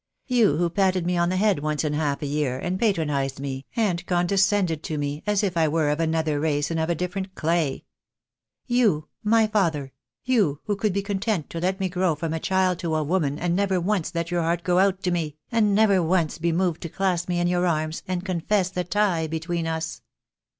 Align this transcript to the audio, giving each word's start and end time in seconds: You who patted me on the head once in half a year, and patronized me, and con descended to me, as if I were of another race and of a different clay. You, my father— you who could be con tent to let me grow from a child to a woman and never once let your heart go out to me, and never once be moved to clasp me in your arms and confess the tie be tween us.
You 0.25 0.57
who 0.57 0.71
patted 0.71 1.05
me 1.05 1.15
on 1.15 1.29
the 1.29 1.37
head 1.37 1.59
once 1.59 1.83
in 1.83 1.93
half 1.93 2.23
a 2.23 2.25
year, 2.25 2.57
and 2.57 2.79
patronized 2.79 3.39
me, 3.39 3.67
and 3.75 4.03
con 4.07 4.25
descended 4.25 4.81
to 4.81 4.97
me, 4.97 5.21
as 5.27 5.43
if 5.43 5.55
I 5.55 5.67
were 5.67 5.91
of 5.91 5.99
another 5.99 6.39
race 6.39 6.71
and 6.71 6.79
of 6.79 6.89
a 6.89 6.95
different 6.95 7.35
clay. 7.35 7.85
You, 8.65 9.09
my 9.23 9.45
father— 9.45 9.91
you 10.23 10.59
who 10.63 10.75
could 10.75 10.91
be 10.91 11.03
con 11.03 11.19
tent 11.19 11.51
to 11.51 11.59
let 11.59 11.79
me 11.79 11.87
grow 11.87 12.15
from 12.15 12.33
a 12.33 12.39
child 12.39 12.79
to 12.79 12.95
a 12.95 13.03
woman 13.03 13.37
and 13.37 13.55
never 13.55 13.79
once 13.79 14.11
let 14.15 14.31
your 14.31 14.41
heart 14.41 14.63
go 14.63 14.79
out 14.79 15.03
to 15.03 15.11
me, 15.11 15.37
and 15.51 15.75
never 15.75 16.01
once 16.01 16.39
be 16.39 16.51
moved 16.51 16.81
to 16.81 16.89
clasp 16.89 17.29
me 17.29 17.39
in 17.39 17.45
your 17.45 17.67
arms 17.67 18.01
and 18.07 18.25
confess 18.25 18.71
the 18.71 18.83
tie 18.83 19.27
be 19.27 19.39
tween 19.39 19.67
us. 19.67 20.01